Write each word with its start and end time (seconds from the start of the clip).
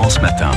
Matin. 0.00 0.50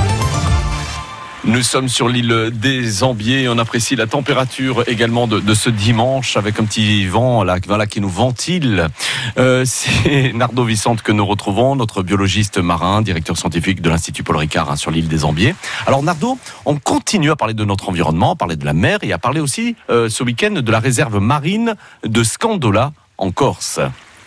Nous 1.44 1.62
sommes 1.62 1.88
sur 1.88 2.08
l'île 2.08 2.50
des 2.52 3.04
Ambiers. 3.04 3.46
On 3.48 3.58
apprécie 3.58 3.94
la 3.94 4.06
température 4.06 4.82
également 4.88 5.26
de, 5.26 5.54
ce 5.54 5.68
dimanche 5.68 6.38
avec 6.38 6.58
un 6.58 6.64
petit 6.64 7.06
vent 7.06 7.44
là, 7.44 7.58
voilà, 7.66 7.86
qui 7.86 8.00
nous 8.00 8.08
ventile. 8.08 8.88
Euh, 9.36 9.64
c'est 9.66 10.32
Nardo 10.32 10.64
Vicente 10.64 11.02
que 11.02 11.12
nous 11.12 11.26
retrouvons, 11.26 11.76
notre 11.76 12.02
biologiste 12.02 12.56
marin, 12.56 13.02
directeur 13.02 13.36
scientifique 13.36 13.82
de 13.82 13.90
l'Institut 13.90 14.22
Paul 14.22 14.36
Ricard 14.36 14.70
hein, 14.70 14.76
sur 14.76 14.90
l'île 14.90 15.08
des 15.08 15.24
Ambiers. 15.24 15.54
Alors 15.86 16.02
Nardo, 16.02 16.38
on 16.64 16.76
continue 16.76 17.30
à 17.30 17.36
parler 17.36 17.54
de 17.54 17.64
notre 17.64 17.90
environnement, 17.90 18.32
à 18.32 18.36
parler 18.36 18.56
de 18.56 18.64
la 18.64 18.72
mer 18.72 19.00
et 19.02 19.12
à 19.12 19.18
parler 19.18 19.40
aussi 19.40 19.76
euh, 19.90 20.08
ce 20.08 20.24
week-end 20.24 20.52
de 20.52 20.72
la 20.72 20.80
réserve 20.80 21.18
marine 21.20 21.74
de 22.04 22.24
Scandola 22.24 22.92
en 23.18 23.30
Corse. 23.30 23.78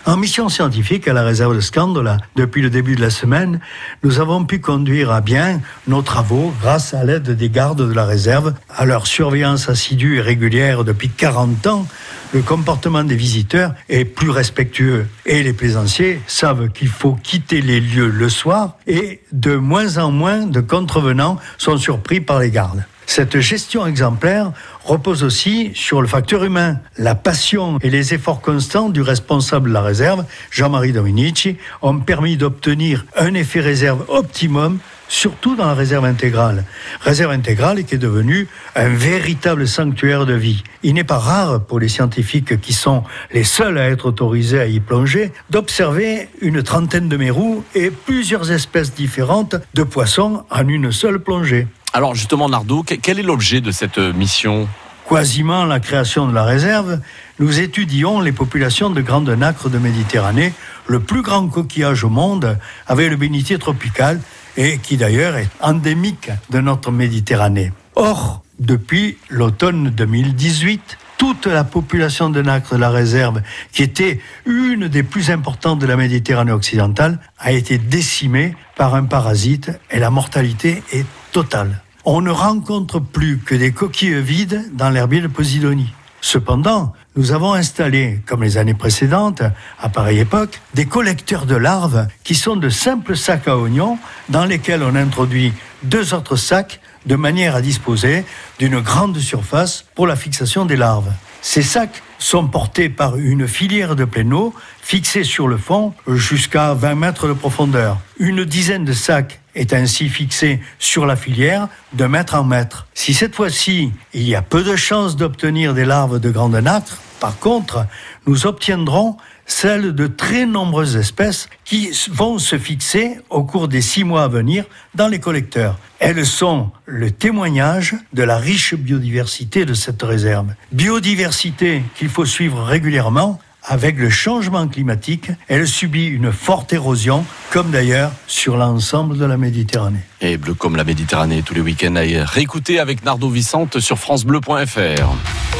En 0.05 0.15
mission 0.15 0.47
scientifique 0.47 1.07
à 1.09 1.13
la 1.13 1.23
réserve 1.23 1.55
de 1.55 1.59
Scandola, 1.59 2.17
depuis 2.37 2.61
le 2.61 2.69
début 2.69 2.95
de 2.95 3.01
la 3.01 3.09
semaine, 3.09 3.59
nous 4.03 4.19
avons 4.19 4.45
pu 4.45 4.59
conduire 4.59 5.11
à 5.11 5.19
bien 5.19 5.59
nos 5.87 6.01
travaux 6.01 6.53
grâce 6.61 6.93
à 6.93 7.03
l'aide 7.03 7.29
des 7.29 7.49
gardes 7.49 7.85
de 7.85 7.93
la 7.93 8.05
réserve, 8.05 8.53
à 8.69 8.85
leur 8.85 9.05
surveillance 9.05 9.67
assidue 9.67 10.17
et 10.17 10.21
régulière 10.21 10.85
depuis 10.85 11.09
40 11.09 11.67
ans. 11.67 11.87
Le 12.33 12.41
comportement 12.41 13.03
des 13.03 13.15
visiteurs 13.15 13.73
est 13.89 14.05
plus 14.05 14.29
respectueux 14.29 15.07
et 15.25 15.43
les 15.43 15.53
plaisanciers 15.53 16.21
savent 16.25 16.69
qu'il 16.69 16.89
faut 16.89 17.17
quitter 17.21 17.61
les 17.61 17.81
lieux 17.81 18.09
le 18.09 18.29
soir 18.29 18.77
et 18.87 19.21
de 19.33 19.55
moins 19.55 19.97
en 19.97 20.11
moins 20.11 20.45
de 20.45 20.61
contrevenants 20.61 21.37
sont 21.57 21.77
surpris 21.77 22.21
par 22.21 22.39
les 22.39 22.51
gardes. 22.51 22.85
Cette 23.07 23.39
gestion 23.39 23.87
exemplaire 23.87 24.51
repose 24.83 25.23
aussi 25.23 25.71
sur 25.73 26.01
le 26.01 26.07
facteur 26.07 26.43
humain. 26.43 26.81
La 26.97 27.15
passion 27.15 27.79
et 27.81 27.89
les 27.89 28.13
efforts 28.13 28.41
constants 28.41 28.89
du 28.89 29.01
responsable 29.01 29.69
de 29.69 29.73
la 29.73 29.81
réserve, 29.81 30.25
Jean-Marie 30.51 30.91
Dominici, 30.91 31.55
ont 31.81 31.99
permis 31.99 32.35
d'obtenir 32.35 33.05
un 33.15 33.33
effet 33.33 33.61
réserve 33.61 34.03
optimum 34.09 34.79
surtout 35.07 35.55
dans 35.55 35.67
la 35.67 35.73
réserve 35.73 36.03
intégrale. 36.03 36.65
Réserve 36.99 37.31
intégrale 37.31 37.85
qui 37.85 37.95
est 37.95 37.97
devenue 37.97 38.49
un 38.75 38.89
véritable 38.89 39.65
sanctuaire 39.65 40.25
de 40.25 40.33
vie. 40.33 40.63
Il 40.83 40.95
n'est 40.95 41.05
pas 41.05 41.17
rare 41.17 41.63
pour 41.63 41.79
les 41.79 41.87
scientifiques 41.87 42.59
qui 42.59 42.73
sont 42.73 43.05
les 43.31 43.45
seuls 43.45 43.77
à 43.77 43.89
être 43.89 44.05
autorisés 44.05 44.59
à 44.59 44.65
y 44.65 44.81
plonger 44.81 45.31
d'observer 45.49 46.27
une 46.41 46.61
trentaine 46.61 47.07
de 47.07 47.15
mérous 47.15 47.63
et 47.73 47.89
plusieurs 47.89 48.51
espèces 48.51 48.93
différentes 48.93 49.55
de 49.73 49.83
poissons 49.83 50.43
en 50.49 50.67
une 50.67 50.91
seule 50.91 51.19
plongée. 51.19 51.67
Alors 51.97 52.13
justement, 52.13 52.47
Nardo, 52.47 52.83
quel 52.83 53.17
est 53.17 53.23
l'objet 53.23 53.59
de 53.59 53.71
cette 53.71 53.97
euh, 53.97 54.13
mission? 54.13 54.69
Quasiment 55.09 55.65
la 55.65 55.79
création 55.79 56.27
de 56.27 56.31
la 56.31 56.43
réserve, 56.43 56.99
nous 57.39 57.59
étudions 57.59 58.21
les 58.21 58.31
populations 58.31 58.91
de 58.91 59.01
grandes 59.01 59.31
nacres 59.31 59.67
de 59.71 59.79
Méditerranée, 59.79 60.53
le 60.85 60.99
plus 60.99 61.23
grand 61.23 61.47
coquillage 61.47 62.03
au 62.03 62.09
monde, 62.09 62.59
avec 62.85 63.09
le 63.09 63.15
bénitier 63.15 63.57
tropical, 63.57 64.21
et 64.57 64.77
qui 64.77 64.97
d'ailleurs 64.97 65.37
est 65.37 65.49
endémique 65.59 66.29
de 66.51 66.59
notre 66.59 66.91
Méditerranée. 66.91 67.71
Or, 67.95 68.43
depuis 68.59 69.17
l'automne 69.29 69.89
2018, 69.89 70.99
toute 71.17 71.47
la 71.47 71.63
population 71.63 72.29
de 72.29 72.43
nacres 72.43 72.75
de 72.75 72.79
la 72.79 72.91
réserve, 72.91 73.41
qui 73.71 73.81
était 73.81 74.21
une 74.45 74.87
des 74.87 75.01
plus 75.01 75.31
importantes 75.31 75.79
de 75.79 75.87
la 75.87 75.95
Méditerranée 75.95 76.51
occidentale, 76.51 77.17
a 77.39 77.53
été 77.53 77.79
décimée 77.79 78.55
par 78.75 78.93
un 78.93 79.05
parasite 79.05 79.71
et 79.89 79.97
la 79.97 80.11
mortalité 80.11 80.83
est 80.93 81.07
totale 81.31 81.81
on 82.09 82.21
ne 82.21 82.31
rencontre 82.31 83.01
plus 83.01 83.37
que 83.37 83.53
des 83.53 83.73
coquilles 83.73 84.21
vides 84.21 84.71
dans 84.73 84.89
l'herbier 84.89 85.19
de 85.19 85.27
Posidonie. 85.27 85.93
Cependant, 86.21 86.93
nous 87.17 87.33
avons 87.33 87.51
installé, 87.53 88.21
comme 88.25 88.43
les 88.43 88.57
années 88.57 88.73
précédentes, 88.73 89.43
à 89.77 89.89
pareille 89.89 90.19
époque, 90.19 90.61
des 90.73 90.85
collecteurs 90.85 91.45
de 91.45 91.55
larves 91.55 92.07
qui 92.23 92.33
sont 92.33 92.55
de 92.55 92.69
simples 92.69 93.17
sacs 93.17 93.49
à 93.49 93.57
oignons 93.57 93.99
dans 94.29 94.45
lesquels 94.45 94.83
on 94.83 94.95
introduit 94.95 95.51
deux 95.83 96.13
autres 96.13 96.37
sacs 96.37 96.79
de 97.05 97.17
manière 97.17 97.55
à 97.55 97.61
disposer 97.61 98.23
d'une 98.57 98.79
grande 98.79 99.19
surface 99.19 99.83
pour 99.93 100.07
la 100.07 100.15
fixation 100.15 100.65
des 100.65 100.77
larves. 100.77 101.11
Ces 101.41 101.61
sacs 101.61 102.03
sont 102.19 102.47
portés 102.47 102.89
par 102.89 103.17
une 103.17 103.47
filière 103.47 103.95
de 103.95 104.05
plein 104.05 104.31
eau 104.31 104.53
fixée 104.81 105.23
sur 105.23 105.47
le 105.47 105.57
fond 105.57 105.93
jusqu'à 106.07 106.73
20 106.73 106.95
mètres 106.95 107.27
de 107.27 107.33
profondeur. 107.33 107.99
Une 108.19 108.45
dizaine 108.45 108.85
de 108.85 108.93
sacs 108.93 109.39
est 109.55 109.73
ainsi 109.73 110.09
fixé 110.09 110.61
sur 110.79 111.05
la 111.05 111.15
filière 111.15 111.67
de 111.93 112.05
mètre 112.05 112.35
en 112.35 112.43
mètre. 112.43 112.87
Si 112.93 113.13
cette 113.13 113.35
fois-ci, 113.35 113.91
il 114.13 114.27
y 114.27 114.35
a 114.35 114.41
peu 114.41 114.63
de 114.63 114.75
chances 114.75 115.15
d'obtenir 115.15 115.73
des 115.73 115.85
larves 115.85 116.19
de 116.19 116.29
grande 116.29 116.55
nacre, 116.55 116.97
par 117.19 117.39
contre, 117.39 117.85
nous 118.27 118.45
obtiendrons 118.45 119.17
celles 119.47 119.95
de 119.95 120.05
très 120.05 120.45
nombreuses 120.45 120.95
espèces 120.95 121.49
qui 121.65 121.89
vont 122.11 122.37
se 122.37 122.59
fixer 122.59 123.17
au 123.29 123.43
cours 123.43 123.67
des 123.67 123.81
six 123.81 124.03
mois 124.03 124.25
à 124.25 124.27
venir 124.27 124.65
dans 124.93 125.07
les 125.07 125.19
collecteurs. 125.19 125.79
Elles 125.99 126.25
sont 126.25 126.69
le 126.85 127.09
témoignage 127.09 127.95
de 128.13 128.21
la 128.21 128.37
riche 128.37 128.75
biodiversité 128.75 129.65
de 129.65 129.73
cette 129.73 130.03
réserve. 130.03 130.53
Biodiversité 130.71 131.81
qu'il 131.95 132.09
faut 132.09 132.25
suivre 132.25 132.61
régulièrement 132.61 133.39
avec 133.63 133.97
le 133.97 134.09
changement 134.09 134.67
climatique, 134.67 135.29
elle 135.49 135.67
subit 135.67 136.05
une 136.05 136.31
forte 136.31 136.71
érosion, 136.71 137.25
comme 137.51 137.69
d'ailleurs 137.69 138.11
sur 138.25 138.55
l'ensemble 138.55 139.17
de 139.17 139.25
la 139.25 139.35
Méditerranée. 139.35 139.99
Et 140.21 140.37
bleu 140.37 140.53
comme 140.53 140.77
la 140.77 140.85
Méditerranée, 140.85 141.43
tous 141.43 141.53
les 141.53 141.61
week-ends 141.61 141.95
à 141.97 142.23
réécouter 142.23 142.79
avec 142.79 143.03
Nardo 143.03 143.29
Vicente 143.29 143.79
sur 143.79 143.99
francebleu.fr. 143.99 145.56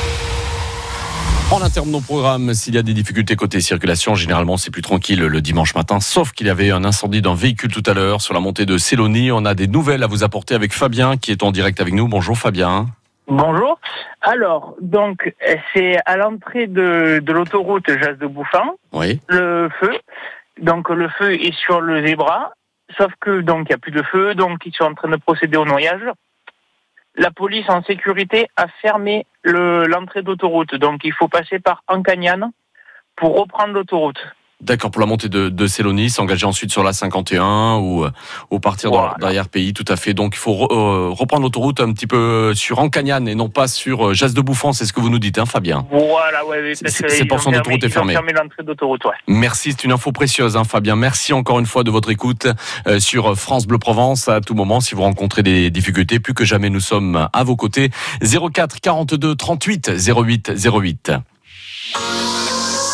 En 1.50 1.62
interne 1.62 1.88
de 1.88 1.94
nos 1.94 2.02
programmes, 2.02 2.54
s'il 2.54 2.76
y 2.76 2.78
a 2.78 2.84
des 2.84 2.94
difficultés 2.94 3.38
côté 3.38 3.62
circulation, 3.62 4.16
généralement 4.16 4.58
c'est 4.58 4.70
plus 4.70 4.82
tranquille 4.82 5.22
le 5.22 5.42
dimanche 5.42 5.76
matin, 5.76 6.02
sauf 6.02 6.34
qu'il 6.34 6.48
y 6.48 6.50
avait 6.50 6.72
un 6.72 6.84
incendie 6.84 7.22
d'un 7.22 7.36
véhicule 7.36 7.72
tout 7.72 7.84
à 7.86 7.94
l'heure 7.94 8.20
sur 8.20 8.34
la 8.34 8.42
montée 8.42 8.66
de 8.66 8.78
Célonie. 8.78 9.32
On 9.32 9.46
a 9.46 9.54
des 9.54 9.68
nouvelles 9.68 10.04
à 10.04 10.08
vous 10.08 10.26
apporter 10.26 10.56
avec 10.56 10.74
Fabien 10.74 11.16
qui 11.16 11.32
est 11.32 11.44
en 11.44 11.52
direct 11.52 11.80
avec 11.80 11.94
nous. 11.94 12.10
Bonjour 12.10 12.38
Fabien. 12.38 12.88
Bonjour. 13.30 13.80
Alors, 14.22 14.76
donc, 14.82 15.34
c'est 15.74 15.98
à 16.06 16.18
l'entrée 16.18 16.68
de, 16.68 17.22
de 17.24 17.32
l'autoroute 17.32 17.88
Jas 17.88 18.14
de 18.14 18.28
Bouffin. 18.28 18.74
Oui. 18.92 19.22
Le 19.30 19.70
feu. 19.80 19.98
Donc, 20.62 20.90
le 20.90 21.08
feu 21.18 21.34
est 21.34 21.54
sur 21.54 21.80
le 21.80 22.06
zébra. 22.06 22.52
Sauf 22.98 23.12
que, 23.22 23.42
donc, 23.42 23.68
il 23.68 23.72
n'y 23.72 23.76
a 23.76 23.78
plus 23.78 23.92
de 23.92 24.04
feu. 24.04 24.36
Donc, 24.36 24.60
ils 24.66 24.74
sont 24.74 24.86
en 24.86 24.94
train 24.94 25.10
de 25.10 25.18
procéder 25.18 25.58
au 25.58 25.66
noyage. 25.66 26.04
La 27.18 27.32
police 27.32 27.68
en 27.68 27.82
sécurité 27.84 28.48
a 28.56 28.68
fermé 28.82 29.26
l'entrée 29.44 30.22
d'autoroute. 30.22 30.76
Donc, 30.76 31.02
il 31.04 31.14
faut 31.14 31.28
passer 31.28 31.60
par 31.60 31.84
Ancagnane 31.88 32.52
pour 33.16 33.40
reprendre 33.40 33.74
l'autoroute. 33.74 34.20
D'accord, 34.60 34.90
pour 34.90 35.02
la 35.02 35.06
montée 35.06 35.30
de, 35.30 35.50
de 35.50 35.68
s'engager 35.68 36.48
ensuite 36.48 36.72
sur 36.72 36.84
la 36.84 36.92
51 36.92 37.76
ou, 37.76 38.06
euh, 38.06 38.12
ou 38.50 38.60
partir 38.60 38.90
dans 38.90 39.14
derrière 39.20 39.50
pays, 39.50 39.72
tout 39.72 39.86
à 39.88 39.96
fait. 39.96 40.16
Donc 40.16 40.34
il 40.34 40.40
faut 40.40 40.68
euh, 40.72 41.10
reprendre 41.12 41.44
l'autoroute 41.44 41.80
un 41.80 41.94
petit 41.94 42.08
peu 42.08 42.56
sur 42.56 42.80
Ancagnane 42.80 43.28
et 43.28 43.36
non 43.36 43.50
pas 43.50 43.68
sur 43.68 44.10
euh, 44.10 44.14
Jas 44.16 44.30
de 44.30 44.42
Bouffon, 44.42 44.74
c'est 44.74 44.86
ce 44.86 44.94
que 44.94 45.00
vous 45.00 45.12
nous 45.12 45.20
dites, 45.20 45.38
hein, 45.38 45.46
Fabien 45.46 45.86
Voilà, 45.92 46.44
ouais, 46.46 46.74
cette 46.74 47.28
portion 47.28 47.52
d'autoroute 47.52 47.84
est 47.84 47.90
fermée. 47.90 48.16
l'entrée 48.16 48.64
d'autoroute, 48.64 49.06
ouais. 49.06 49.12
Merci, 49.28 49.74
c'est 49.74 49.84
une 49.84 49.92
info 49.92 50.12
précieuse, 50.12 50.58
hein, 50.58 50.64
Fabien. 50.64 50.96
Merci 50.96 51.34
encore 51.34 51.60
une 51.60 51.68
fois 51.68 51.84
de 51.84 51.92
votre 51.92 52.10
écoute 52.10 52.48
sur 52.98 53.38
France 53.38 53.68
Bleu 53.68 53.78
Provence. 53.78 54.28
À 54.28 54.42
tout 54.42 54.56
moment, 54.56 54.82
si 54.82 54.96
vous 54.96 55.04
rencontrez 55.04 55.44
des 55.44 55.70
difficultés, 55.70 56.20
plus 56.20 56.34
que 56.34 56.46
jamais, 56.46 56.72
nous 56.72 56.80
sommes 56.80 57.30
à 57.32 57.44
vos 57.44 57.56
côtés. 57.56 57.92
04 58.22 58.80
42 58.82 59.36
38 59.36 59.92
08 60.08 60.52
08. 60.66 61.12